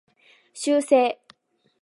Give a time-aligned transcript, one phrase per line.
[0.55, 1.15] 修正